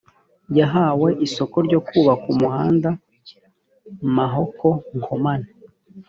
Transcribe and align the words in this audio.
yahawe 0.57 1.07
isoko 1.25 1.55
ryo 1.67 1.79
kubaka 1.87 2.25
umuhanda 2.33 2.89
mahoko 4.15 4.67
nkomane 4.99 5.49